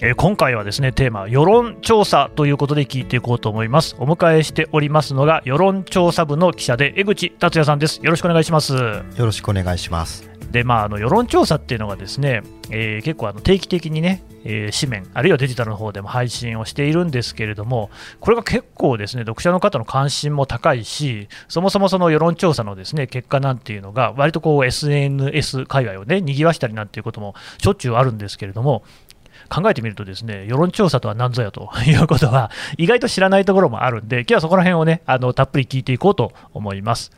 [0.00, 3.96] えー今回はですねテーマ世論調査ということで聞いていこうと思います。
[3.98, 7.98] お迎えしておりますのが世論調査部の記者で江口達也さんです。
[8.02, 8.74] よろしくお願いします。
[8.74, 10.30] よろしくお願いします。
[10.52, 17.90] でまああの世論調査っていうのがですね、えー結構あの定期的にね、えー紙面あるいはデジタルの方でも配信をしているんですけれども
[18.20, 28.84] これが結構ですね読者の方の関心も高いしそもそもその世論調査のですね結果なんていうのが割とこう SNS 界隈をね賑わしたりなんていうこともしょっちゅうあるんですけれども
[29.48, 37.10] 考えてみるとですね世論調査とは何ぞやと いうことは意外と知らないところもあるんで今日はそこら辺をねあのたっぷり聞いていこうと思います。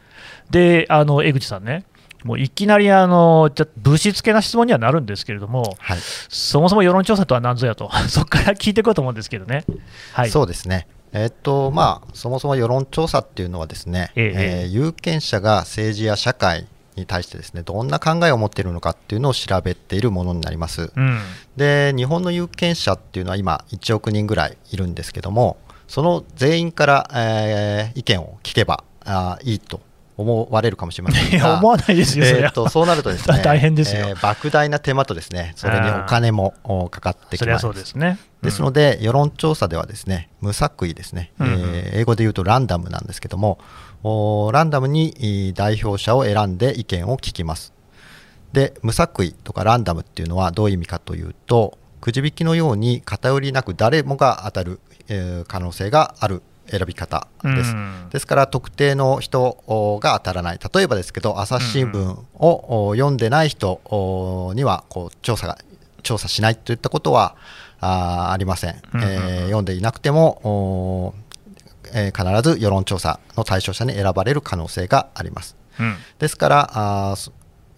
[0.51, 1.85] であの江口さんね
[2.25, 5.99] もういきなりあのじゃ物質系な質問にはなるんですけれどもはい、
[6.29, 9.65] そもそも世論調査とは何ぞやと そこから聞いていこうと思うんですけどね。
[10.13, 10.31] はい。
[10.31, 10.87] そうですね。
[11.13, 14.33] えっとまあそもそも世論調査っていうのはですね、ええ。
[14.37, 16.67] えー有権者が政治や社会
[17.01, 20.93] に対してですねどんな考えを持っているのかっていうのを調べているものになります。
[20.95, 21.19] うん。
[21.57, 25.57] で日本の有権者っていうのは今1億人ぐらいいるんですけども
[25.89, 29.81] その全員から、えー意見を聞けばあーいいと
[30.17, 34.09] 思われるかもしれませんいやが思わないですよえーとそうなるとですね 大変ですよ。
[34.09, 37.63] えー莫大な手間とですねそれにお金もおかかってきます。
[37.63, 38.19] そうですね。
[38.43, 41.53] ですので、世論調査ではですね無作為ですね、うんうん。
[41.75, 43.59] えー英語で言うとランダムなんですけども、
[44.03, 47.73] ランダムにえー代表者を選んで意見を聞きます。
[48.53, 57.73] で、無作為とかランダムっていうのはどういう意味かというと、くじ引きのように偏りなく誰もが当たる、えー可能性がある選び方です。
[57.73, 65.59] うんですから特定の人おが当たらない例えばですけど朝日新聞をお読んでない人おにはこう調査が
[66.03, 67.37] 調査しないといったことは
[67.81, 68.81] あーありません、
[69.45, 71.15] 読んでいなくてもお
[71.95, 75.57] えー必ず世論調査の対象者に選ばれる可能性があります。
[75.79, 75.97] うん。
[76.19, 76.71] ですから
[77.11, 77.33] あーそ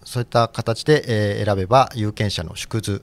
[0.05, 1.03] そういった形で、
[1.39, 3.01] えー選べば有権者の縮図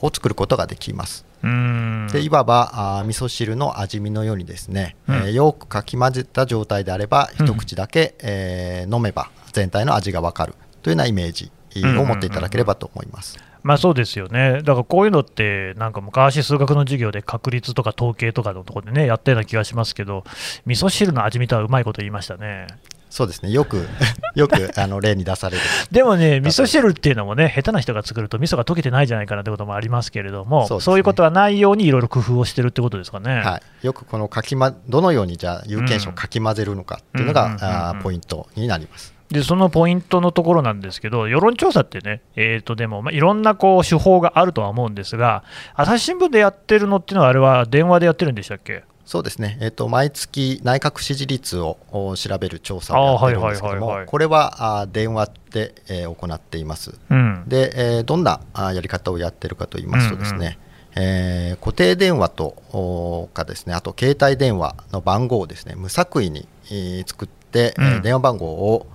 [0.00, 1.24] を作ることができます。
[1.42, 2.08] うん。
[2.12, 5.14] でいわばあー味噌汁の味見のようにですね、うん。
[5.16, 7.46] えーよくかき混ぜた状態であればうん。
[7.46, 11.50] 一口だけ、えー飲めば全体の味がわかるというようなイメージ
[11.98, 13.36] を持っていただければと思います。
[13.62, 20.24] まあそうですよね、だからこういうのって、なんか昔、数学の授業で確率とか統計とかのところでね、やったような気がしますけど、
[20.66, 22.66] 味噌汁の味見とはうまいこと言いましたね。
[23.10, 23.88] そうですねよく
[24.36, 33.40] よくあの例に出されるでもね、味噌汁っていうのもね、下手な人が作ると、味噌が溶けてないじゃないかなってこともありますけれども、そうねいうことはないようにいろいろ工夫をしてるってことですかね。
[33.40, 39.19] はい、よくこのかき、ま、どのようにじゃあ有権者をかき混ぜるのかっていうのが、あーポイントになります。
[39.30, 48.82] でそのポイントのところなんですけど、世論調査ってね、えー、とでも、まあ、いろんなこう手法があるとは思うんですが、朝日新聞でやってるのっていうのは、あれは電話でやってるんでしたっけ？
[49.04, 56.98] そうですね、えー、と毎月、内閣支持率をお調べる調査をやってるんですけども、これはあー電話で、えー行っています。
[57.10, 60.58] うん、で、えーどんなあーやり方をやってるかと言いますとですね、
[60.96, 68.02] えー固定電話とおかですねあと携帯電話の番号をですね無作為に、えー作って、えーうん。
[68.02, 68.86] 電話番号をお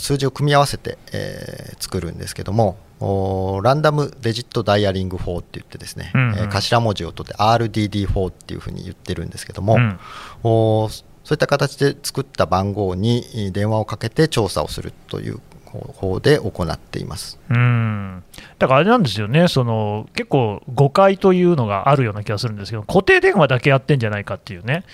[0.00, 6.38] 数字を組み合わせて、えー作るんですけどもおランダムデジットダイヤリング法って言ってですね、うんうん。
[6.38, 9.98] えー頭文字を取って RDD4 っていうふうに言ってるんですけども、うん。
[10.44, 17.38] おそういった形で作った番号にえー電話をかけて調査をするという方法で行っています。
[17.48, 18.22] うん。
[18.58, 24.84] だからあれなんですよね、その結構誤解というのがあるような気がするんですけど、固定電話だけやってんじゃないかっていうね、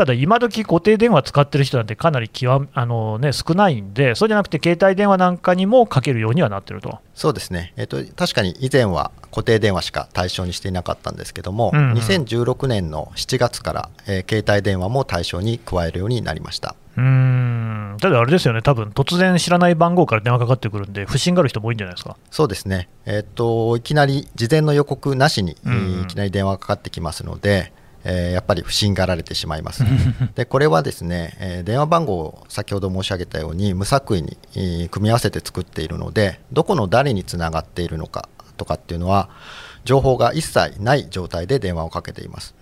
[0.00, 7.00] ただ今時固定電話使ってる人なんてかなり極あの、ね、少ないんで、そうじゃなくて携帯電話なんかにもかけるようにはなってると。
[7.14, 16.76] そうですね、えっと確かに以前は固定電話しか対象にしていなかったんですけども、うんうん2016年の7月から、えー携帯電話も対象に加えるようになりました。
[16.96, 22.16] うーんただあれですよね、多分突然知らない番号から電話かかってくるんで、不審がある人も多いんじゃないですか。
[22.30, 27.74] そうですね、えっといきなり事前の予告なしに、うんうんえーいきなり電話がかかってきますので、
[28.04, 29.84] えーやっぱり不審がられてしまいます。
[30.34, 39.28] でこれはですね、えー電話番号を先ほど申し上げたように無作為に、えー組み合わせて作っているのでどこの誰につながっているのかとかっていうのは
[39.84, 42.54] 情報が一切ない状態で電話をかけています。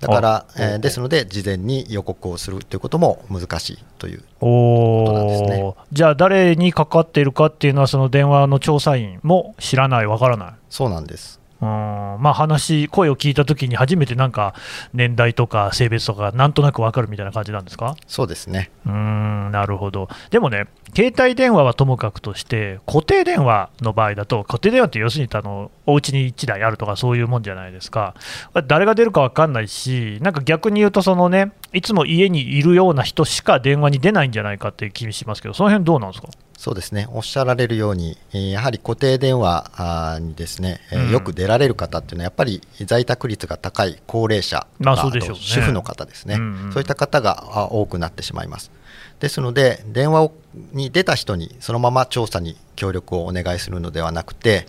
[0.00, 10.52] だからあ、えーですので事前に予告をするということも難しいというおことなんですねーじゃあ、誰にかかっているかっていうのは、その電話の調査員も知らない、わからない。
[10.70, 11.68] そうなんですうん。
[11.68, 14.54] まあ、話、声を聞いたときに、初めてなんか
[14.94, 17.96] 年代とか性別とか、なんとなく分かるみたいな感じなんですか？
[18.06, 18.70] そうですね。
[18.86, 28.14] うんなるほど、でもね、携帯電話はともかくとして、固定電話の場合だと、固定電話って要するにあのお家に1台あるとか、そういうもんじゃないですか、
[28.66, 36.28] 誰が出るか分かんないし、なんか逆に言うと、そのね、いつも家にいるような人しか電話に出ないんじゃないかっていう気しますけど、その辺どうなんですか？
[36.60, 37.08] そうですね。
[37.10, 48.70] おっしゃられるように、やはり固定電話にですね、うん、よく出られる方っていうのは、やっぱり在宅率が高い高齢者とか、ね、主婦の方ですね、うんうん、そういった方が多くなってしまいます。
[49.20, 50.30] ですので、電話
[50.72, 54.66] に出た人にそのまま調査に協力をお願いするのではなくて、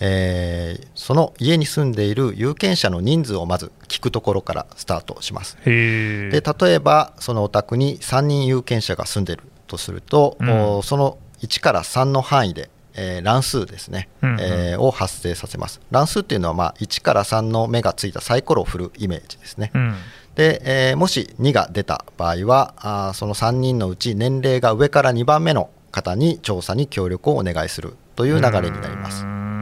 [0.00, 5.58] えー、その家に住んでいる有権者の人数をまず聞くところからスタートします。
[5.66, 15.80] で例えば、そのお宅に3人有権者が住んでいるとすると、うん、その1から3の範囲で、えー、乱数ですね、うんうん、えー、を発生させます。
[15.90, 19.70] 乱数っていうのは、まあ、1から3の目がついたサイコロを振るイメージですね。
[19.74, 19.94] うん、
[20.34, 29.53] で、えー、もし2が出た場合はあ、その3人のうち年齢が上から2番目の方に調査に協力をお願いするという流れになります。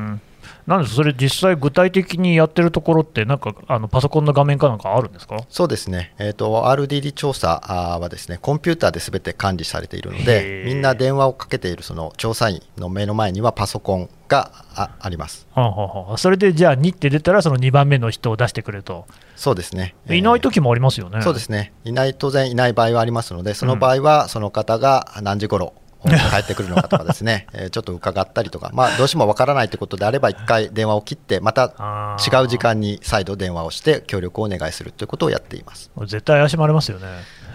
[0.66, 5.38] なんでそれ、実際、具体的にやってるところって、なんかあのパソコンの画面かなんかあるんですか？
[5.48, 19.06] そうですね、えーと、RDD 調査はですねコンピューターですべて管理されているので、みんな電話をかけているその調査員の目の前にはパソコンがああります、はあはあ、それでじゃあ2って出たら、その2番目の人を出してくれと。
[19.34, 25.74] そうですね、いない時もありますよね、そうですね、いない当然いない場合はありますので、その場合はその方が何時頃
[26.08, 35.90] 帰ってくるのかとかですね、 えー、ちょっと伺ったりとか、まあ、どうしてもわからないということであれば、一回電話を切って、また違う時間に再度電話をして、協力をお願いするということをやっています。
[36.00, 37.06] 絶対怪しまれますよね。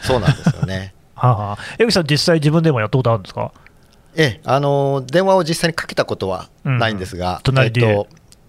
[0.01, 0.93] そうなんですよね。
[1.15, 3.51] はあはあ、江口さん、実際、自分でもやったことあるんですか？
[4.15, 8.07] ええ、あの電話を実際にかけたことはないんですが、うん、えっと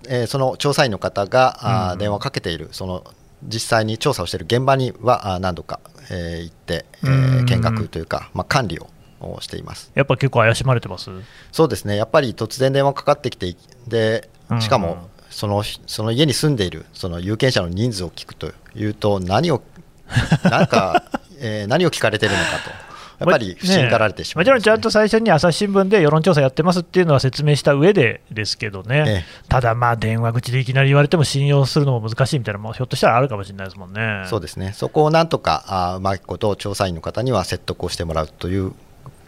[0.08, 3.04] えー、その調査員の方が、あ電話をかけている、その
[3.42, 5.80] 実際に調査をしている現場には何度か、
[6.10, 8.88] えー、行って、えー、見学というか、まあ、管理を
[9.20, 9.91] をしています。
[9.94, 11.11] やっぱ結構怪しまれてます？
[11.53, 13.55] そうですね、やっぱり突然電話かかってきて、
[13.87, 14.29] で
[14.61, 19.62] しかもそのその家に住んでいるその有権者の人数を聞くというと、何を、
[20.44, 21.05] なんか、
[21.38, 22.88] えー、何を聞かれてるのかと。
[23.19, 34.25] やっぱり不信がられてしまう、ね、もちろんちゃんと最初に朝日新聞で世論調査やってますっていうのは説明した上でですけどね、ええ、ただ、まあ電話口でいきなり言われても信用するのも難しいみたいな、もひょっとしたらあるかもしれないですもんね。
[34.29, 38.73] そうですね、そこをなんとかあうまいこと調査員の方には説得をしてもらうという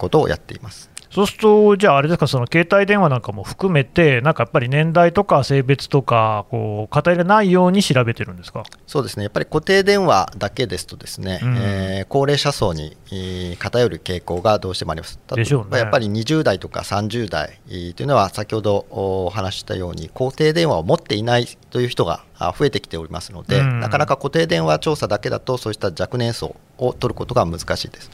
[0.01, 0.91] ことをやっています。
[1.11, 8.63] そうすると、じゃあ、あれですか、その携帯電話なんかも含めて、なんかやっぱり年代とか性別とか、こう偏りないように調べてるんですか？
[8.87, 12.97] そうですね、やっぱり固定電話だけですと、ですね、うん、えー、高齢者層に
[13.59, 15.19] 偏る傾向がどうしてもあります。
[15.35, 22.23] でしょうね、やっぱり20代とか30代というのは、先ほどお話したように、固定電話を持っていないという人が
[22.57, 28.13] 増えてきておりますので、うん、なかなか固定電話調査だけだと、そうした若年層を取ることが難しいです。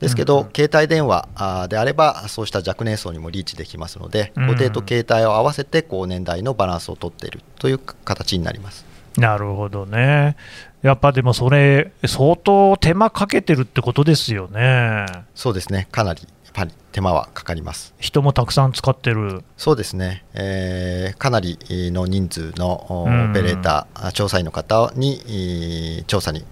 [0.00, 1.28] ですけど、うんうん、携帯電話
[1.68, 8.84] であれば、そうした若年層にもリーチできますので、固定と携帯を合わせて高年代のバランスを取っているという形になります。
[9.16, 10.36] なるほどね。
[10.82, 15.06] やっぱでもそれ、相当手間かけてるってことですよね。
[15.34, 17.94] そうですね、かなりやっぱり手間はかかります。
[18.00, 19.44] 人もたくさん使ってる。
[19.56, 23.04] そうですね、えー、かなりの人数のオ
[23.34, 26.44] ペレーター、調査員の方に調査に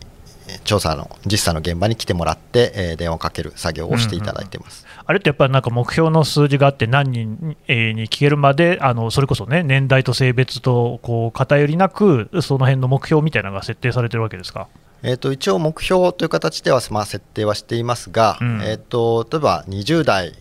[0.65, 14.69] 調査の実際の現場に来てもらって、えー、電話をかける作業をしていただいてます、うんうん、あれってやっぱりなんか目標の数字があって、何人に聞けるまで、あのそれこそね、年代と性別とこう偏りなく、その辺の目標みたいなのが設定されてるわけですか？
[15.03, 20.33] えーと、一応、目標という形では、まあ、設定はしていますが、うん、えーと例えば20代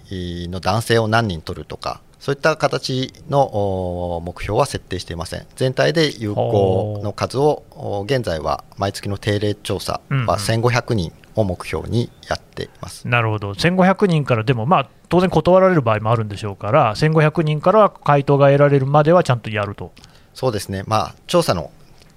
[0.50, 5.46] の男性を何人取るとか、そういった形の目標は設定していません。
[5.56, 7.64] 全体で有効の数を
[8.06, 19.92] 現在は毎月の定例調査は1500人を目標にやっています、うんうん、なるほど、1500人からでも、まあ、当然断られる場合もあるんでしょうから、1500人から回答が得られるまではちゃんとやると。
[20.34, 21.72] そうですね、まあ、調査の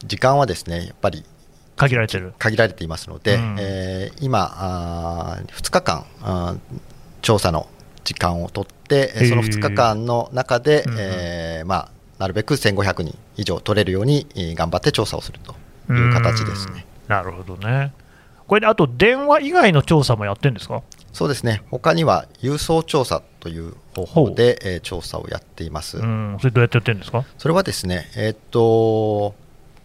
[0.05, 1.25] 時間はですねやっぱり
[1.77, 2.35] 限られてる。
[2.39, 6.57] 限られていますので、うん、えー、今あ、2日間あ
[7.23, 7.69] 調査の
[8.05, 14.27] 時間を取って、その2日間の中で、えー、まあ、なるべく1500人以上取れるように
[14.57, 15.55] 頑張って調査をすると
[15.93, 16.87] いう形ですね。
[17.09, 17.93] なるほどね。
[18.47, 20.83] これであと電話以外の調査もやってるんですか？
[21.13, 25.99] そうですね、他には郵送調査という方法で、えー、調査をやっています。
[25.99, 27.25] うん、それどうやってやってるんですか？
[27.39, 29.35] それはですね、えー、っと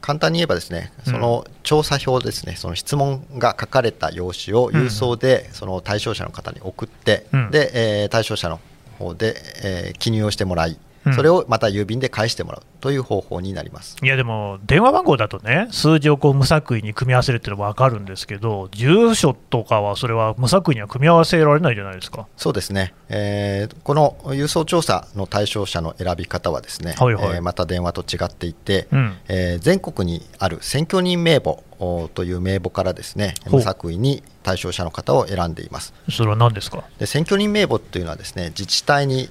[0.05, 8.59] 簡単に言えばですね、その調査票ですね、その質問が書かれた用紙を郵送でその対象者の方に送って、うん、で、えー、対象者の
[8.99, 9.33] 方で、
[9.63, 10.77] えー、記入をしてもらい、うん
[11.13, 13.95] それをまた郵便で返してもらうという方法になります。
[14.01, 22.27] いやでも、電話番号だとね、数字をこう無作為に組み合わせるっていうのは分かるんですけど、住所とかは、それは無作為には組み合わせられないじゃないですか。
[22.37, 35.93] そうですね、えーこの郵送調査の対象者の選び方はですね、はいはいえーまた電話と違っていて、うんえー全国にある選挙人名簿おという名簿からですね無作為に対象者の方を選んでいます。
[36.09, 36.83] それは何ですか？
[36.99, 39.29] で選挙人名簿というのはですね自治体に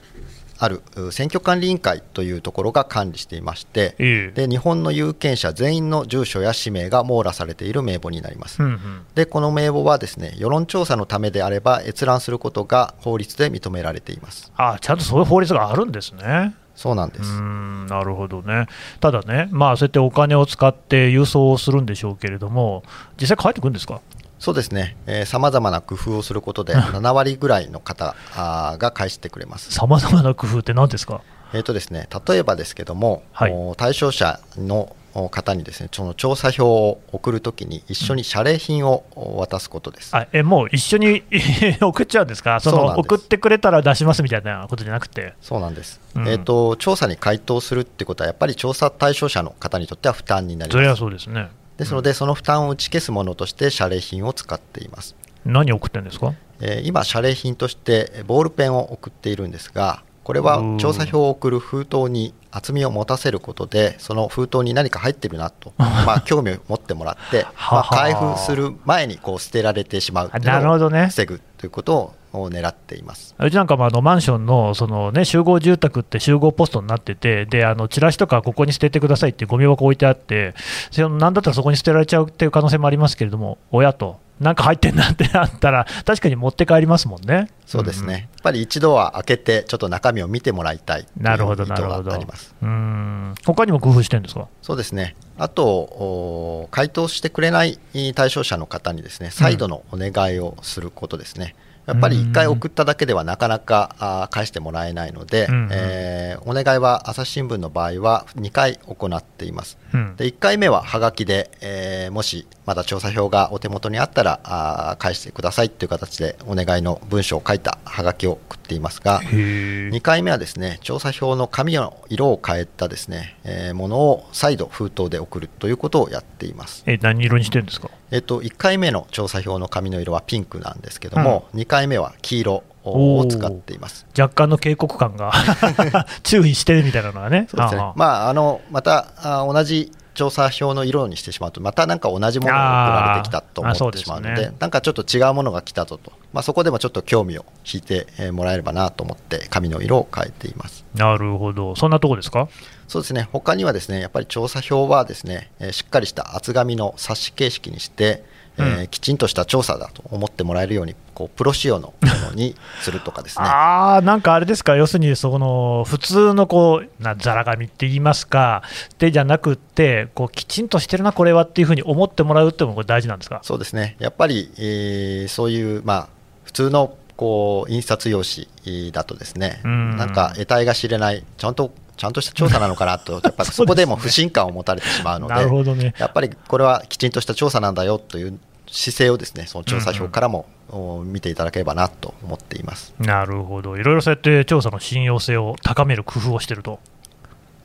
[0.64, 8.62] あるう選挙管理委員会というところが管理していまして、ええで日本の有権者全員の住所や氏名が網羅されている名簿になります。
[8.62, 14.50] うんうんでこの名簿はですね世論調査のためであれば閲覧することが法律で認められています。
[14.56, 16.54] あちゃんとそういう法律があるんですね。
[16.74, 17.30] そうなんです。
[17.40, 18.66] んなるほどね、
[18.98, 22.82] ただね、まあ、そうやってお金を使って郵送をするんでしょうけれども、
[23.20, 24.00] 実際返ってくるんですか？
[24.44, 24.94] そうですね。
[25.24, 29.72] さまざまな工夫をすることで7割ぐらいの方が返してくれます。
[29.72, 31.22] さまざまな工夫って何ですか？
[31.54, 40.14] えーとですね、例えばですけども、はいお対象者のお方にですねその調査票を送るときに一緒に謝礼品をお渡すことです。
[40.14, 41.22] あえもう一緒に
[41.80, 42.60] 送っちゃうんですか？
[42.60, 46.76] その送ってくれたら出しますみたいなことじゃなくて、そうなんです、うんえーと。
[46.76, 51.00] 調査に回答するってことは、やっぱり調査対象者の方にとっては負担になりそれはます。
[51.00, 51.48] そうですね。
[51.76, 55.16] ですので、その負担を打ち消すものとして謝礼品を使っています。
[55.44, 56.34] 何送ってんですか？
[56.60, 71.00] えー今、謝礼品としてえーボールペンを送っているんですが、これはうん調査票を送る封筒に厚みを持たせることで、その封筒に何か入ってるなと、 まあ、興味を持ってもらって、はまあ、は開封する前にこう捨てられてしまうっていうあなるほどね。
[71.00, 73.34] のを防ぐということを狙っています。
[73.38, 80.54] うちなんかもあのマンションのその、ね、集合住宅って集合ポストになってて、であのチラシとかここに捨ててくださいってゴミ箱置いてあって、
[80.90, 87.50] そのなんだったらそこに捨てられちゃうっていう可能性もありますけれども、親と、なんか入ってんなってなったら、確かに持って帰りますもんね。
[87.66, 92.10] そうですね、やっぱり一度は開けて、ちょっと中身を見てもらいたいというなるほど、なるほど。
[92.10, 92.54] があります。
[92.60, 94.48] うーん他にも工夫してるんですか？
[94.62, 95.16] そうですね。
[95.38, 97.78] あと、お回答してくれない
[98.14, 101.54] 対象者の方にですね、再度のお願いをすることですね。
[101.86, 105.68] やっぱり1回送っただけではなかなか返してもらえないので、うんうん。
[105.72, 109.78] えーお願いは朝日新聞の場合は2回行っています。
[109.92, 110.16] うん。
[110.16, 119.90] で1回目ははがきで、えーもしまだ調査票がお手元にあったら返してくださいという形でお願いの文章を書いたはがきを送っていますが、へー。
[119.90, 126.82] 2回目はですね調査票の紙の色を変えたですね、えーものを再度封筒で送るということをやっています。
[126.86, 127.90] え何色にしてるんですか？
[128.10, 134.06] えっと、1回目の調査票の紙の色はピンクなんですけども、2回目は黄色を使っています。
[134.18, 135.32] 若干の警告感が
[136.22, 137.48] 注意してみたいなのはね。
[137.50, 137.92] そうですね。
[137.96, 142.58] まあ、あのまたあ同じ調査票の色にしてしまうと、またなんか同じものが
[143.02, 144.52] 送られてきたと思ってしまうので、ね。
[144.60, 150.84] なんかちょっと違うものが来たぞと、まあ、そこでもちょっと興味を引いてえーもらえればなと思って、紙の色を変えています。
[150.94, 152.46] なるほど、そんなとこですか？
[152.86, 153.28] そうですね。
[153.32, 158.22] 他にはですねやっぱり調査票はですね、えーしっかりした厚紙の冊子形式にして、
[158.58, 158.86] えーうん。
[158.88, 163.44] きちんとした調査だと思ってもらえるようにこうプロ仕様のものにするとかですね。
[163.48, 168.62] あーなんかあれですか、要するにその普通のこうなざら紙って言いますか、
[168.98, 173.40] でじゃなくってこう、きちんとしてるな、これはっていうふうに思ってもらうっていうのもこれ大事なんですか？
[173.42, 173.96] そうですね。
[174.00, 176.08] やっぱり、えーそういう、まあ、
[176.44, 179.96] 普通のこう印刷用紙だとですね、うん。
[179.96, 185.94] なんか得体が知れないちゃんとちゃんとした調査なのかなと やっぱりそこでも不信感を持たれてしまうのでなるほどね。
[185.98, 188.38] やっぱりこれはきちんとした調査なんだよという
[188.76, 192.92] 姿勢をですねその調査票からも、お見ていただければなと思っています。
[192.98, 196.80] なるほど、いろいろそうやって調査の信用性を高める工夫をしてると。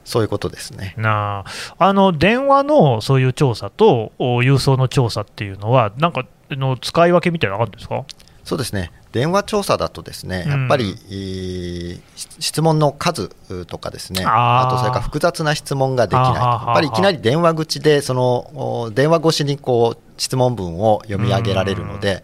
[0.05, 0.93] そういうことですね。
[0.97, 1.43] な
[1.79, 1.85] あ。
[1.87, 8.05] あの電話のそういう調査とお郵送の調査っていうのは、なんかあの使い分けみたいなのあるんですか？
[8.43, 10.59] そうですね電話調査だとですね、うん。
[10.61, 12.01] やっぱり、えー
[12.39, 13.29] 質問の数
[13.65, 14.67] とかですねあー。
[14.67, 22.23] あとそれから複雑な質問ができないやっぱりいきなり電話口でそのお電話越しにこう質問文を読み上げられるので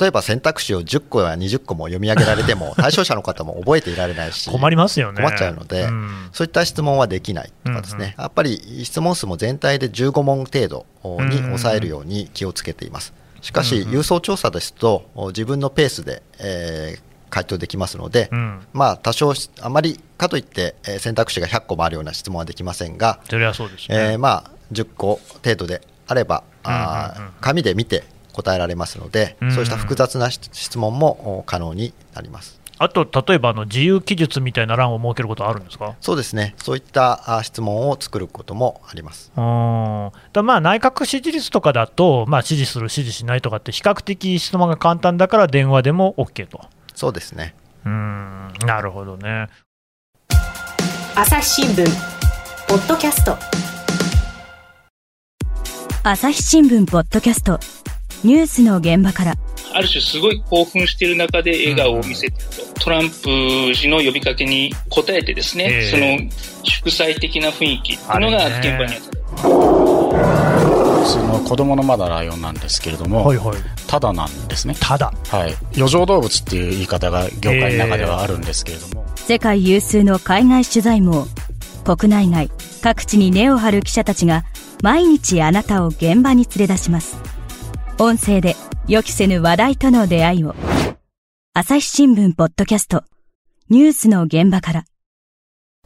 [0.00, 5.22] 例えば選択肢を10個や20個も読み上げられても 対象者の方も覚えていられないし困りますよね。
[5.22, 6.28] 困っちゃうので、うん。
[6.32, 13.06] そういった質問はできないとかですね、やっぱり質問数も全体で15問程度に抑えるように気をつけています。
[13.06, 13.27] しかし、うん
[13.82, 24.12] うん郵送調査ですと、自分のペースで、えー回答できますので、うんまあ、多少、あまりかといって、えー選択肢が100個もあるような質問はできませんが、それはそうですね。
[24.12, 32.58] えーまあ、10個程度であれば、あーうんうんうん紙で見て答えられますので、うんうんそうした複雑な質質問もお可能になります。
[32.78, 35.96] あと、例えばあの自由記述みたいな欄を設けることはあるんですか？
[36.00, 39.32] そうですね、そういったあ質問を作ることもあります。
[39.36, 46.60] うんだまあ内閣支持率とかだと、まあ、支持する、支持しないとかって、比較的質問が簡単だから電話でも OK と。
[46.94, 47.54] そうですね。
[47.84, 49.48] うんなるほどね。
[51.16, 51.84] 朝日新聞
[52.68, 53.36] ポッドキャスト
[56.04, 57.58] 朝日新聞ポッドキャスト
[58.22, 59.34] ニュースの現場から
[59.78, 66.30] ある種すごい興奮している中で笑顔を見せてると、トランプ氏の呼びかけに応えてですね、えーその
[66.64, 69.18] 祝祭的な雰囲気っていうのがあれね現場にあった。
[71.06, 73.56] その子供のまだライオンなんですけれども、はいはい。
[73.86, 74.74] ただなんですね。
[74.78, 75.12] ただ。
[75.28, 75.54] はい。
[75.74, 81.26] 余剰動物っていう言い方が業界の中ではあるんですけれども、世界有数の海外取材網
[81.84, 82.50] 国内外
[82.82, 84.44] 各地に根を張る記者たちが
[84.82, 87.16] 毎日あなたを現場に連れ出します
[88.00, 88.54] 音声で
[88.86, 90.54] 予期せぬ話題との出会いを。
[91.52, 93.02] 朝日新聞ポッドキャスト。
[93.70, 94.84] ニュースの現場から。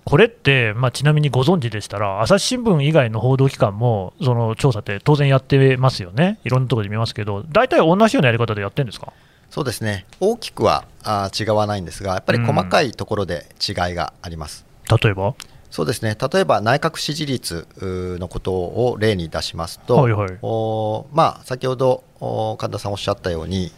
[0.04, 9.10] これって、まあ、ちなみにご存知でしたら、朝日新聞以外の報道機関も、その調査って当然やってますよね、いろんなところで見ますけど、大体同じようなやり方でやってるんですか？
[9.48, 10.04] そうですね。
[10.20, 14.66] 大きくはあー違わないんですがやっぱり細かいところで違いがあります、
[15.02, 15.34] 例えば？
[15.72, 16.16] そうですね。
[16.32, 20.38] 例えば内閣支持率のことを例に出しますと、はいはい。
[20.42, 23.72] おーまあ、先ほどお神田さんおっしゃったように、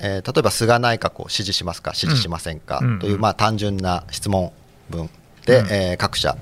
[0.00, 2.98] えー例えば菅内閣を支持しますか支持しませんか、うん。
[3.00, 4.50] という、うんまあ、単純な質問
[4.88, 5.10] 文
[5.44, 5.66] で、うん。
[5.70, 6.38] えー各社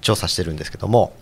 [0.00, 1.12] 調査してるんですけども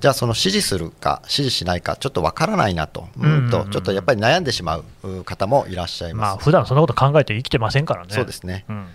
[0.00, 6.44] じゃあその支持するか支持しないかちょっとわからないなと,、うんとちょっとやっぱり悩んでしまうう方もいらっしゃいまあます。
[6.44, 8.08] 普段そんなこと考えて生きてませんからね。
[8.12, 8.64] そうですね。
[8.68, 8.86] うん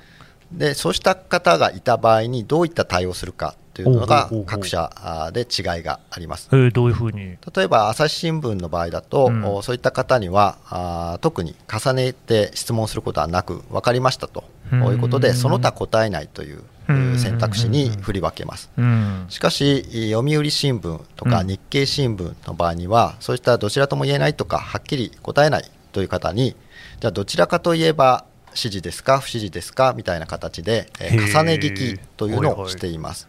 [0.58, 4.90] でそうした方がいた場合にどういった対応するかというのが各社
[5.34, 6.48] で違いがあります。
[6.54, 9.44] えーどういうふうに、例えば朝日新聞の場合だと、うん。
[9.46, 14.84] おそういった方にはあー特に重ねて質問することはなく分かりましたとうん。
[14.88, 17.20] いうことでその他答えないといううん。
[17.20, 18.70] 選択肢に振り分けます。
[18.78, 21.48] うん、しかし読売新聞とかうん。
[21.48, 26.56] 日経新聞の場合には、そういったどちらとも言えないとかはっきり答えないという方に
[27.02, 29.20] じゃあどちらかといえば支持ですか？
[29.20, 29.94] 不支持ですか？
[29.96, 33.28] みたいな形で、え重ね聞きというのをしています。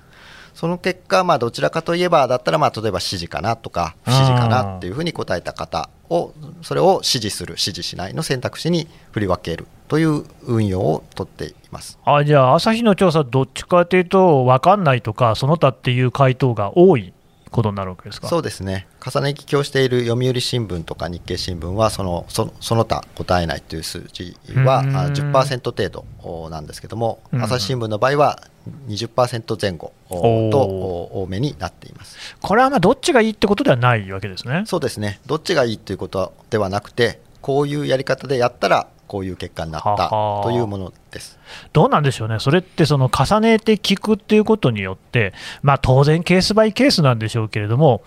[0.55, 3.57] その結果、まあ、どちらかといえばだったら、まあ、例えば支持かな？
[3.57, 4.79] とか不支持かな？
[4.79, 11.99] っていうふうに答えた方をそれを支持する支持しないの選択肢に振り分けるという運用をとっています。
[12.05, 17.13] あじゃあ、朝日の調査、どっちかというと、分かんないとか、その他っていう回答が多い
[17.57, 18.29] ことになるわけですか？
[18.29, 18.87] そうですね。
[19.05, 28.43] 重ね聞きをしている読売新聞とか日経新聞はそのそその他答えないという数字はあうん10%程度おなんですけどもうん朝日新聞の場合は
[28.89, 32.37] 20%前後とお多めになっています。
[32.41, 34.65] これはまあどっちがいいってことではないわけですね。
[34.67, 35.21] そうですね。
[35.27, 40.09] どっちがいいということではなくてこういうやり方でやったらこういう結果になった
[40.43, 41.39] というものです。
[41.73, 48.03] どうなんでしょうね、それってその重ねて聞くっていうことによって、まあ、当然、ケースバイケースなんでしょうけれども、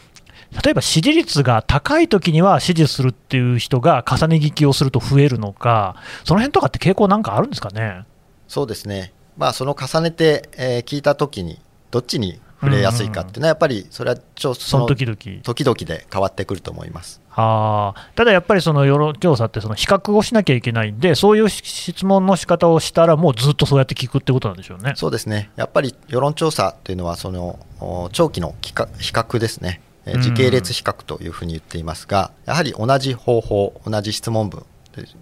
[0.64, 8.04] 例えば支持率が高いときには支持するっていう人が重ね聞きをすると増えるのか、その辺とかって傾向なんかあるんですかね？
[8.48, 11.60] そうですね、まあ、その重ねて、えー聞いたときに
[11.92, 17.22] どっちに触れやすいかっていうのはやっぱりそれはちょその時々時々で変わってくると思います。
[17.32, 24.93] あーただやっぱりその世論調査ってその比較をしなきゃいけないんで、そういう質問の仕方をしたら、もうずっとそうやって聞くってことなんでしょうね。
[24.98, 29.82] そうですねやっぱり世論調査というのはそのお長期の比較ですね、
[30.19, 34.65] 時系列比較というふうに言っていますが、やはり同じ方法、同じ質問文、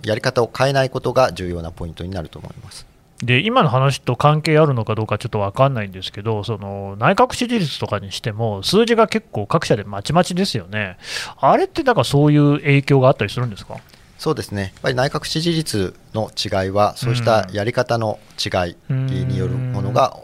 [0.04, 2.88] やり方を変えないことが重要なポイントになると思います。
[3.24, 10.98] で今の話と関係あるのかどうかちょっと分かんないんですけど、その内閣支持率とかにしても、数字が結構各社でまちまちですよね、
[11.40, 13.78] あれってなんかそういう影響があったりするんですか？
[14.18, 14.62] そうですね。
[14.62, 20.18] やっぱり内閣支持率の違いは、そうしたやり方の違いによるものが、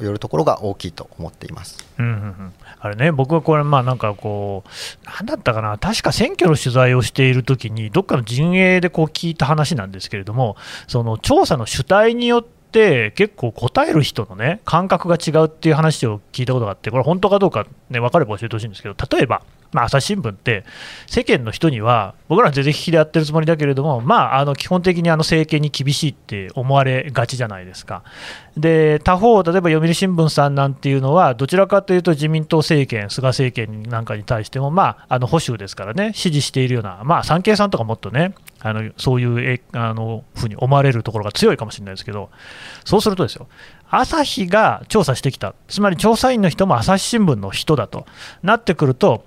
[0.00, 1.84] よるところが大きいと思っています。
[1.98, 19.42] うんうんうん、あれね、僕はこれ、まあなんかこう、なんだったかな、確か選挙の取材をしているときに、どっかの陣営でこう聞いた話なんですけれども、その調査の主体によって、結構答える人のね、感覚が違うっていう話を聞いたことがあって、これ、本当かどうか、ね、分かれば教えてほしいんですけど、例えば、
[19.72, 20.64] まあ、朝日新聞って、
[21.06, 28.02] 世間の人には、僕らは全然引きでやってるつもりだけれども、まあ、あの基本的にあの政権に厳しいって思われがちじゃないですか。
[28.56, 42.30] で他方、例えば読売新聞さんなんていうのは、どちらかというと自民党政権、菅政権なんかに対しても、まあ、あの保守ですからね、支持しているような、まあ、産経さんとかもっとね、あのそういうえあのふうに思われるところが強いかもしれないですけど、
[42.84, 43.48] そうするとですよ、
[43.90, 48.06] 朝日が調査してきた、つまり調査員の人も朝日新聞の人だと
[48.42, 49.24] なってくると、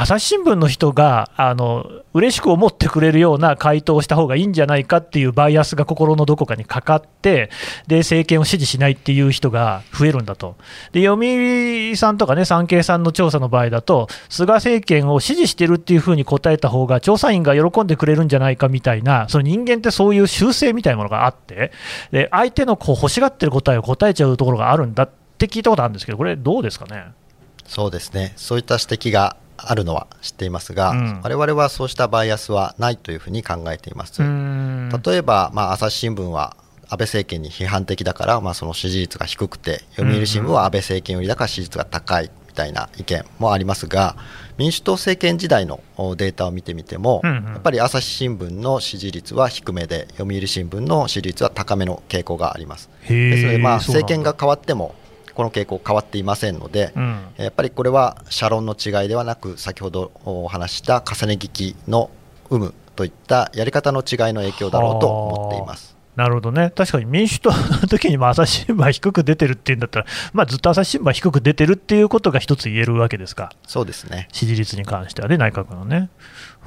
[0.00, 1.84] 朝日新聞の人があの
[2.14, 7.50] 嬉しく思ってくれるような回答をした方がいいんじゃないかっていうバイアスが心のどこかにかかって、
[7.88, 10.56] で政権を支持しないっていう人が増えるんだと、
[10.92, 21.72] で読売さんとかね、産経さんの調査の場合だと、菅政権を支持してるっていうふうに答えた方が、調査員が喜んでくれるんじゃないかみたいな、その人間ってそういう習性みたいなものがあって、
[22.12, 27.12] で相手のこう欲しがってる答えを答えちゃうところがあるんだっって聞いたことあるんですけど、これ、どうですかね？
[27.64, 31.20] そうですね、そういった指摘があるのは知っていますが、うん。
[31.22, 34.22] 我々はそうしたバイアスはないというふうに考えています。
[34.22, 36.56] 例えば、まあ、朝日新聞は
[36.90, 44.16] 安倍政権に批判的だから、まあ、その支持率が低くて、読売新聞は安倍政権よりだから支持率が高いみたいな意見もありますが、
[44.56, 47.44] 民主党政権時代のおデータを見てみても、うんうん。
[47.52, 52.88] やっぱり朝日新聞の支持率は低めで、読売新聞の支持率は高めの傾向があります。
[53.08, 54.94] ですので、ま政権が変わっても、
[55.38, 62.10] この傾向変わっていませんので、うんやっぱりこれは社論の違いではなく、先ほどお話した重ね聞きの
[62.50, 65.96] 有無といったやり方の違いの影響だろうと思っています。
[66.16, 74.26] なるほどね、確かに民主党の時にも朝日新聞は低く出てるっていうんだったら、まあ、ずっと朝日新聞は低く出てるっていうことが一つ言えるわけですか、そうですね。
[74.32, 76.10] 支持率に関してはね、内閣のね。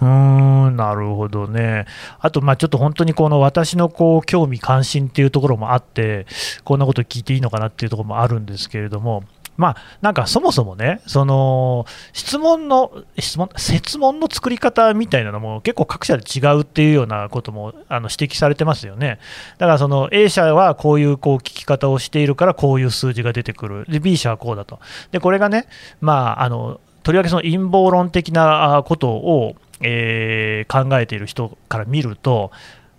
[0.01, 1.85] うーん、なるほどね。
[2.19, 6.25] あと、まあちょっと本当にこの私のこう興味関心っていうところもあって、
[6.63, 9.23] こんなこと聞いていいのかなっていうところもあるんですけれども、
[9.57, 19.19] まあなんかそもそもね、その質問の、質問、設問の作り方みたいなのも結構各社で違うっていうようなこともあの指摘されてますよね。
[19.59, 23.85] だからその A 社はこういうこう聞き方をしているからこういう数字が出てくる。
[23.87, 24.79] で、B 社はこうだと。
[25.11, 25.67] で、これがね、
[25.99, 32.51] まあ、あの、とりわけその陰謀論的なことを、えー考えている人から見ると、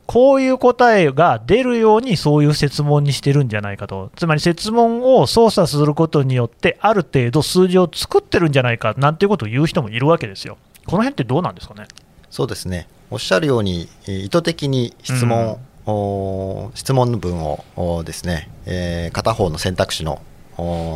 [0.06, 10.58] こういう答えが出るようにそういう設問にしてるんじゃないかと、つまり設問を操作することによって、ある程度数字を作ってるんじゃないかなんていうことを言う人もいるわけですよ。
[10.86, 11.86] この辺ってどうなんですかね？
[12.30, 12.88] そうですね。
[13.10, 17.40] おっしゃるように、えー意図的に質問、おー質問の文
[17.76, 20.20] をですね、えー片方の選択肢の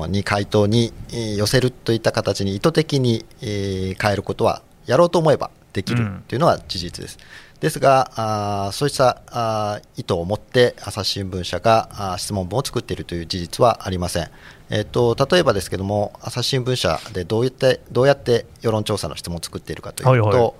[0.08, 7.18] に回答にえー寄せるといった形に意図的に、えー変えることはやろうと思えばできるうんというのは事実です。
[7.60, 14.30] ですが、あーそうしたあー意図を持って朝日新聞社があー質問文を作っているという事実はありません。
[14.70, 20.52] えっと例えばですけども、朝日新聞社でどうやってどうやって世論調査の質問を作っているかというと、はいはい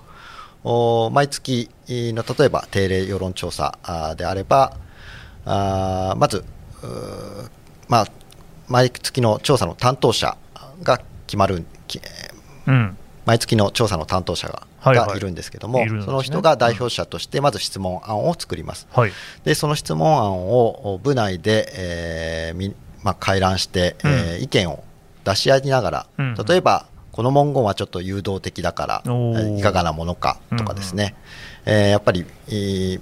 [0.63, 4.75] お毎月の例えば定例世論調査あーであれば、
[5.45, 6.43] あーまず、
[6.83, 7.49] うー
[7.87, 8.07] まあ、
[8.67, 10.35] 毎月の調査の担当者
[10.83, 12.01] が決まる、き
[12.65, 12.97] うん。
[13.25, 16.05] 毎月の調査の担当者が,、がいるんですけども、いるんですね。
[16.05, 18.87] その人が代表者としてまず質問案を作ります。
[18.91, 19.11] はい。
[19.43, 24.83] でその質問案を部内で、えーみまあ、回覧して、えー意見を
[25.23, 26.35] 出し合いながら、うん。
[26.35, 29.13] 例えばこの文言はちょっと誘導的だから、
[29.57, 31.15] いかがなものかとかですね、
[31.65, 33.01] えーやっぱり、えー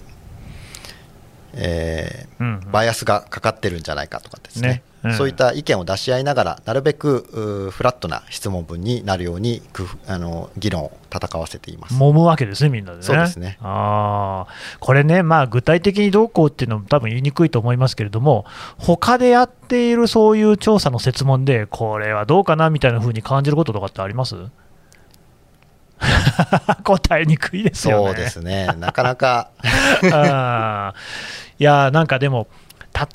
[1.55, 2.71] えーうんうん。
[2.71, 4.67] バイアスがかかってるんじゃないかとかですね。
[4.67, 4.83] ね。
[5.03, 5.13] うん。
[5.13, 9.61] そういった意見を出し合いながらなるべくフラットな質問文になるように
[10.07, 11.95] あの議論を戦わせています。
[11.95, 13.03] 揉むわけですね、みんなでね。
[13.03, 13.57] そうですね。
[13.61, 14.77] あー。
[14.79, 18.45] これね、まあ、具体的にどうこうっていうのも多分言いにくいと思いますけれども、
[18.77, 24.35] 他でやっているそういう調査の設問で、これはどうかなみたいな風に感じることとかってあります？
[26.83, 28.05] 答えにくいですよね。
[28.07, 28.67] そうですね。
[28.79, 29.51] なかなか
[31.59, 32.47] いやなんかでも、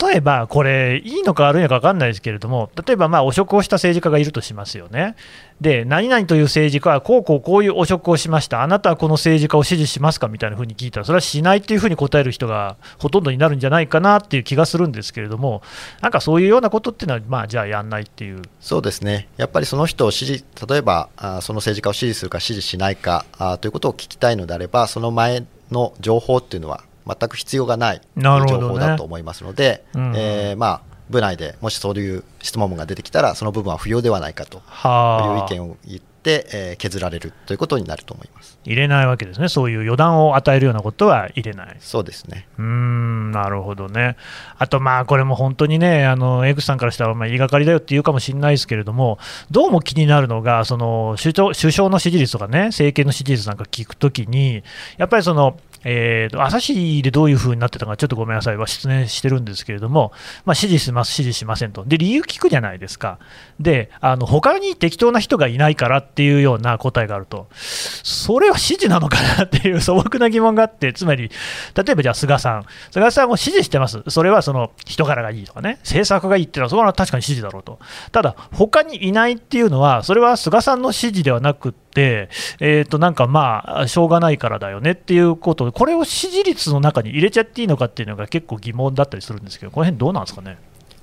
[0.03, 5.17] 例えばこれ、いいのか悪いのか分かんないですけれども、例えばまあ汚職をした政治家がいるとしますよね。
[5.59, 15.63] で、何々という政治家はこうこうこういう汚職をしました、あなたはこの政治家を支持しますかみたいなふうに聞いたら、それはしないっていうふうに答える人がほとんどになるんじゃないかなっていう気がするんですけれども、
[16.03, 18.43] なんかそういうようなことっていうのは、まあ、じゃあやんないっていう。
[18.61, 21.09] そうですね、やっぱりその人を支持、例えば
[21.41, 23.25] その政治家を支持するか支持しないか
[23.63, 30.15] ということを聞きたいのであれば、その前の情報っていうのは全く必要がない情報だと思いますので、うん。
[30.17, 38.59] えーまあ、部内でもしそういう質問文が出てきたら、その部分は不要ではないかというは意見を言って、えー削られるということになると思います。
[38.65, 41.77] 入れないわけですね、そういう予断を与えるようなことは入れない。
[41.81, 44.17] そうですねうーんなるほどね。
[44.59, 49.19] あと、まあ、これも本当にね、あの江口さんからしたら、まあ、言いがかりだよって言うかもしれないですけれども、
[49.51, 54.63] どうも気になるのが、その首相首相の支持率とかね、政権の支持率なんか聞くときに、
[54.99, 60.13] やっぱりその、えーと朝日でどういう風になってたか、ちょっとごめんなさいは失念してるんですけれども、
[60.45, 63.19] まあ、支持します、支持しませんと、で理由聞くじゃないですか、
[63.59, 71.31] であの他に適当な人がいないからっていうような答えがあると、それは支持なのかなっていう 素朴な疑問があって、つまり、
[71.75, 77.79] 例えばじゃあ菅さん、菅さんを支持してます、それはその人柄がいいとかね、政策がいいっていうのは、それは確かに支持だろうと、
[78.11, 85.65] ただ、他にいないっていうのは、それは菅さんの支持ではなくって、えー、となんかまあ、しょうがないからだよねっていうこと。
[85.65, 90.59] で、これを支持率の中に入れちゃっていいのかっていうのが結構疑問だったりするんですけど、この辺どうなんですかね？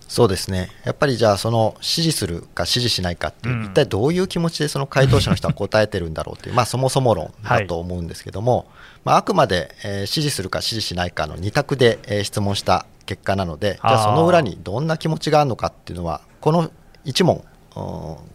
[0.08, 3.65] そうですね、やっぱりじゃあ、その支持するか支持しないかっていう、うん。
[3.65, 8.67] 一体どういう気持ちでその回答者の人は答えてるんだろうという、 まあ、そもそも論だと思うんですけども、
[9.04, 16.72] まあ、あくまで、えー支持するか支持しないかの2択で、えー質問した結果なので、じゃあ、その裏にどんな気持ちがあるのかっていうのは、この
[17.04, 17.43] 一問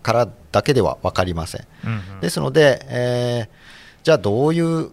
[0.03, 1.67] からだけでは分かりません。
[1.85, 4.91] うんうん、ですので、えー、じゃあどういう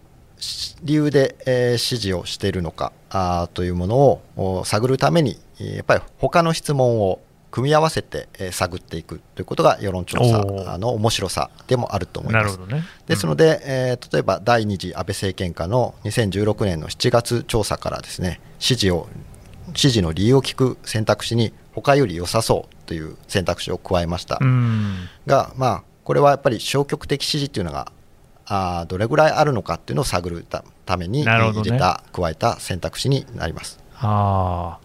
[0.83, 7.19] 理由で、えー、指示をしているのかあというものを探るためにやっぱり他の質問を
[7.51, 12.57] 組み合わせて、えー、探っていくということが世論調査の面白さでもあると思います。
[12.59, 12.65] ね。
[12.69, 19.07] うん、ですので、えー、例えば第2次安倍政権下の2016年の7月調査からですね支持を
[19.75, 24.39] 支持の理由を聞く選択肢に他より良さそうという選択肢を加えました、
[25.27, 27.91] が、まあ、これはやっぱり消極的支持というのが
[28.49, 30.45] あどれぐらいあるのかっていうのを探る
[30.85, 33.79] ために入れた、ね、加えた選択肢になります。
[34.01, 34.79] あ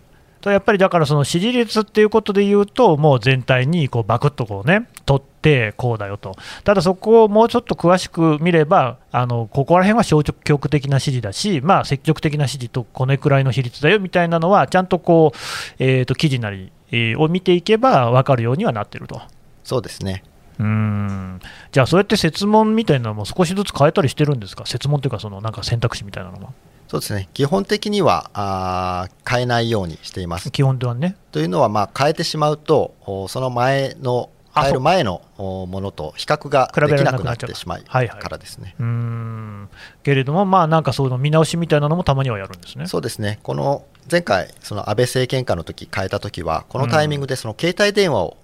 [0.44, 15.38] とやっぱりだからその支持率っていうことでいうと、もう全体にこうバクッとこうね、取ってこうだよと、ただそこをもうちょっと詳しく見れば、あのここら辺は消極的な支持だし、まあ、積極的な支持とこれくらいの比率だよみたいなのは、ちゃんとこう、
[15.78, 19.22] えー、と記事なり、えー、を見ていけば分かるようにはなってると。
[19.62, 20.22] そうですね
[20.58, 21.40] うん。
[21.72, 26.52] じゃあ、そうやって設問みたいなのも少しずつ変えたりしてるんですか、設問というか、そのなんか選択肢みたいなのは。
[26.88, 27.28] そうですね。
[27.34, 30.50] 基本的にはあ変えないようにしています。
[30.50, 31.16] 基本ではね。
[31.32, 32.94] というのは、まあ、変えてしまうと、
[33.28, 38.74] その前の変える前のものと比較ができなくなってしまいからですね。
[38.78, 39.68] はいはい、うん。
[40.02, 42.86] けれども、まあ、なんかその見直しみたいなのもたまにはやるんですね。
[42.86, 43.38] そうですね。
[43.42, 48.36] この前回、その安倍政権下の時変えた時は、このタイミングでその携帯電話を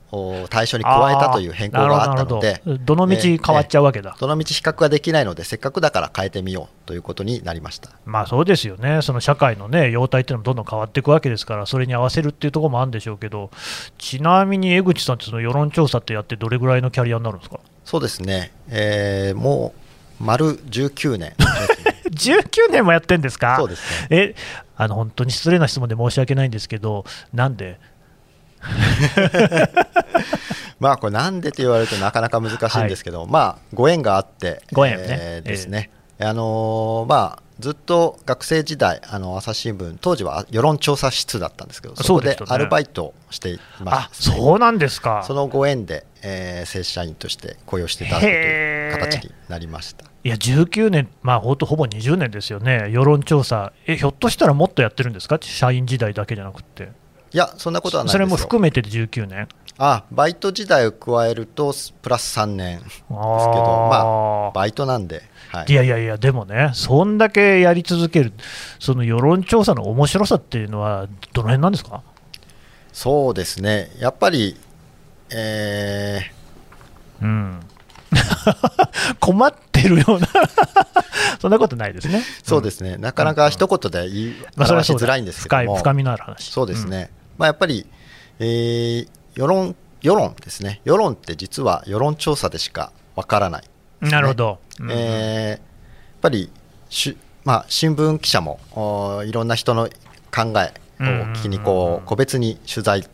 [0.49, 2.97] 対象に加えたという変更があったので、ど。
[2.97, 7.91] の道変わっちゃうわけだ、どの道比較ができないので、せっかくだから変えてみようということになりました。
[8.05, 13.51] まあそうですよね、その社会の、ね、様態っていうのもどんどん変わっていくわけですから、それに合わせるっていうところもあるんでしょうけど、
[13.99, 17.61] ちなみに江口さんって、その世論調査ってやって、どれぐらいのキャリアになるんですか？
[17.85, 19.75] そうですね、えー、も
[20.21, 21.35] う丸19年。
[22.11, 23.57] 19年もやってんですか？
[23.59, 24.07] そうですね。
[24.11, 24.35] え
[24.77, 27.79] あの本当に失礼な質問で申し訳ないんですけど、なんで？
[30.79, 45.23] まあこれなんでと言われるとなかなか難しいんですけど、はい、まあご縁があってご縁、ね、えー、ですね、えー、あのー、まあずっと学生時代あの朝日新聞当時は世論調査室だったんですけどそこでアルバイトをしていまし、ね、そうなんですか。
[45.27, 50.07] そのご縁で、えー、正社員として雇用していただくという形になりました。
[50.23, 53.73] いや19年、まあ、ほほぼ20年ですよね、世論調査。
[53.87, 56.91] え、ひょっとしたらもっとやってるんですか、社員時代だけじゃなくて。
[57.33, 59.49] いや、そんなことはないそれも含めてで19年
[59.83, 68.35] あバイト時代を加えるとプラス3年ですけど、まあ、バイトなんで、はい、いやいやいや、でもね、そんだけやり続ける、
[68.79, 72.03] その世論調査の面白さっていうのは、どの辺なんですか？
[72.93, 74.55] そうですね、やっぱり、
[75.31, 77.61] えー、うん、
[79.19, 80.29] 困ってるような
[81.41, 82.23] そんなことないですね。
[82.43, 86.51] そうですね、なかなか一言で言い表しづらいんですけども、深深みのある話。
[86.51, 87.87] そうですね、まあ、やっぱり、
[88.41, 93.65] えー、世論世論ですね、世論って実は世論調査でしかわからない、
[94.01, 95.61] ね、なるほど、うん、えー、やっ
[96.23, 96.51] ぱり
[96.89, 98.61] し、まあ、新聞記者も
[99.27, 99.89] いろんな人の
[100.35, 103.07] 考えを聞きにこう個別に取材に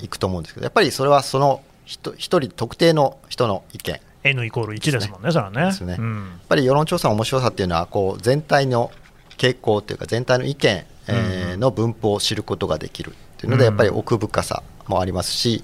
[0.00, 4.00] 行くと思うんですけど、やっぱりそれはその一人特定の人の意見。
[4.24, 5.66] N イコール1ですもんね、それはね。
[5.66, 8.90] ですね、うん、やっぱり世論調査の面白さっていうのは、こう全体の
[9.36, 15.62] 傾向というか、全体の意見、えー、の分布を知ることができるっていうので、やっぱり奥深さもありますし、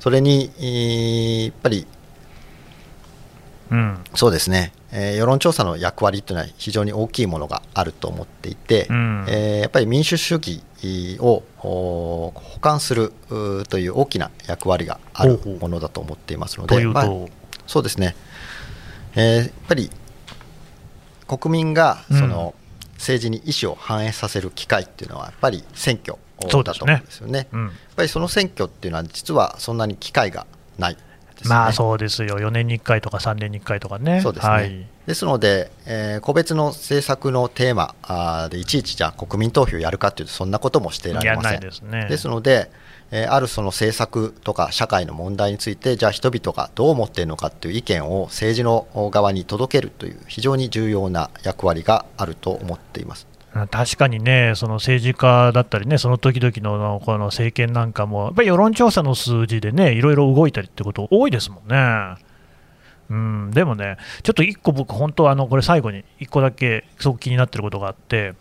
[0.00, 1.86] それに、えー、やっぱり、
[3.70, 10.62] うん、そうですね、えー、世論調査の役割というのは非常に大きいものがあると思っていて、うん、えー、やっぱり民主主義
[11.20, 13.12] を補完する
[13.68, 16.84] という大きな役割があるものだと思っていますので。
[16.86, 17.08] まあ
[17.66, 18.14] そうですね、
[19.16, 19.90] えー、やっぱり
[21.26, 22.54] 国民がその
[23.04, 27.32] 政治に意思を反映させる機会っていうのは、やっぱり選挙だと思うんですよね。
[27.40, 27.48] ね。
[27.52, 30.46] うん、やっぱりその選挙っていうのは、実はそんなに機会が
[30.78, 31.00] ない、ね、
[31.44, 34.22] まあそうですよ、4年に1回とか3年に1回とかね。
[34.22, 41.60] そうですね、はい、ですので、えー、個別の政策のテーマあでいちいちじゃあ国民投票やるかというと、そんなこともしていられません。
[41.60, 42.70] ですね、ですので、
[43.16, 53.28] えあるその政策とか社会の問題についてじゃあ人々がどう思っているのかという意見を政治の側に届けるという非常に重要な役割があると思っています。
[53.70, 62.16] 確かにね、その政治家だったりね、その時々のこの政権なんかも、やっぱり世論調査の数字でね、いろいろ動いたりってこと多いですもんね。
[63.10, 68.34] うん、でもね、ちょっと1個僕、本当、あのこれ最後に1個だけすごく気になってることがあって、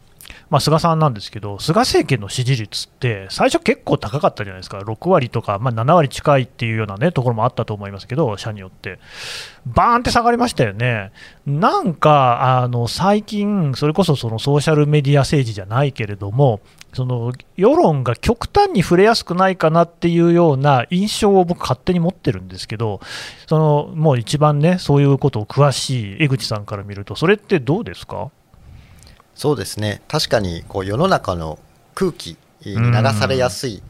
[0.49, 8.99] まあ、菅さんなんですけど、菅政権の支持率って、最初結構高かったじゃないですか、6割とか、まあ、7割近いっていうような、ね、ところもあったと思いますけど、社によって、
[9.65, 11.11] バーンって下がりましたよね、
[11.45, 16.59] なんかあの最近、それこそそのソーシャルメディア政治じゃないけれども、
[16.93, 22.99] その世論が極端に触れやすくないかなっていうような印象を僕、勝手に持ってるんですけど、
[23.47, 28.29] そのもう一番ね、そういうことを詳しい江口さんから見ると、それってどうですか？
[29.35, 30.01] そうですね。
[30.07, 31.59] 確かにこう世の中の
[31.95, 33.81] 空気に流されやすい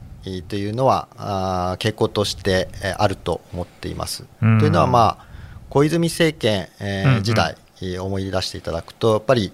[0.47, 4.25] というのは、あー傾向としてえーあると思っています。
[4.41, 4.59] うん。
[4.59, 5.25] というのは、まあ、
[5.69, 9.51] 小泉政権、えー時代、えー思い出していただくとやっぱり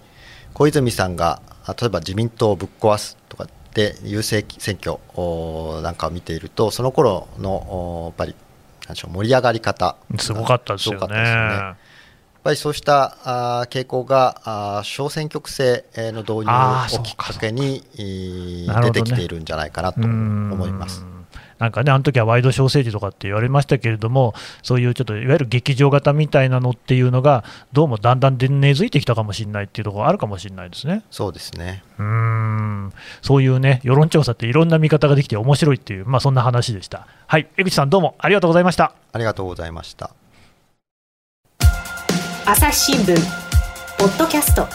[0.54, 4.98] 小泉さんがあ例えば自民党をぶっ壊すとかっていう選選挙
[5.82, 8.36] なんかを見ているとその頃のやっぱり
[8.86, 11.00] なんでしょう盛り上がり方すごかったですよ
[11.74, 11.76] ね
[12.44, 21.06] ぱりそうした傾向が小選挙区制えーの導入をきっかけに出てきているんじゃないかなと思いますう。
[21.06, 21.20] ん
[21.60, 31.04] なんかね、あの時はワイドショー政治とかって言われましたけれども、そういうちょっといわゆる劇場型みたいなのっていうのが、どうもだんだんで根付いてきたかもしれないっていうところがあるかもしれないですね。
[31.12, 31.84] そうですね。
[31.98, 37.08] うーん、そういうね、世論調査っていろんな見方ができて面白いっていう、まあ、そんな話でした。
[37.28, 38.94] はい、江口さん、どうもありがとうございました。
[39.12, 40.12] ありがとうございました。
[42.52, 43.16] 朝日新聞
[44.00, 44.68] ポッドキャスト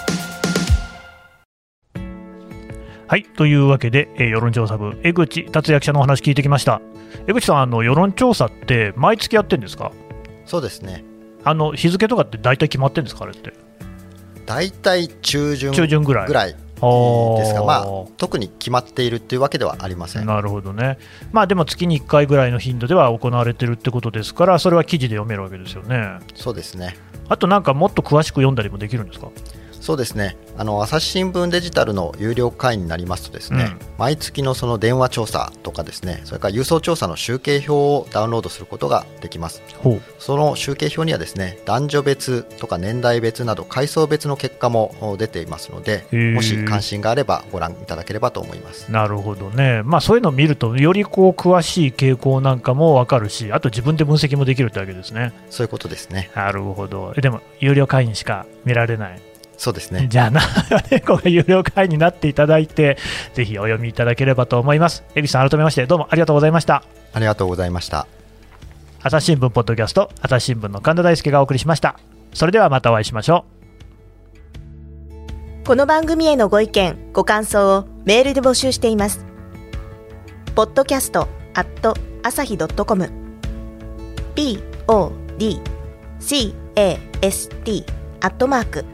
[3.08, 6.80] はい、というわけで、えー世論調査部、江口達也記者のお話聞いてきました。
[7.26, 9.90] 江口さん、あの世論調査って毎月やってるんですか？
[10.46, 11.02] そうですね。
[11.42, 13.52] あの日付とかって大体決まってるんですか、あれって？
[14.46, 16.54] 大体中旬中旬ぐらい。
[17.38, 20.26] ですが、まあ、特に決まっているっていうわけではありません。
[20.26, 20.98] なるほどね、
[21.32, 26.18] まあ、でも月に1回ぐらいの頻度では行われてるってことですから、それは記事で読めるわけですよね。
[26.34, 26.96] そうですね。
[27.28, 29.28] あとなんかもっと詳しく読んだりもできるんですか？
[29.84, 30.38] そうですね。
[30.56, 39.62] あの朝日新聞デジタルの有料会員になりますとですね、うん毎月のその電話調査とかですね、それから郵送調査の集計表をダウンロードすることができます。
[40.18, 48.90] その集計表にはですね、男女別とか年代別など階層別の結果もお出ていますので、もし関心があればご覧いただければと思います。
[48.90, 55.32] なるほどね、まあ、そういうのを見ると、よりこう詳しい傾向なんかも分かるし、あと自分で分析もできるってわけですね。
[55.50, 56.30] そういうことですね。
[56.34, 59.33] なるほど、えでも、有料会員しか見られない。
[59.56, 60.06] そうですね。
[60.08, 60.40] じゃあな、
[61.06, 62.98] こが有料会員になっていただいて、
[63.34, 65.04] ぜひお読みいただければと思います。
[65.14, 66.82] 江口さん、改めましてどうもありがとうございました。
[67.12, 68.06] ありがとうございました。
[69.02, 71.98] 朝日新聞ポッドキャスト、朝日新聞の神田大輔がお送りしました。
[72.32, 73.44] それではまたお会いしましょ
[75.62, 75.66] う。
[75.66, 79.24] この番組へのご意見、ご感想をメールで募集しています。
[80.54, 83.10] podcast アット朝日 .com
[84.34, 85.60] p o d
[86.20, 87.84] c a s t
[88.20, 88.93] アットマーク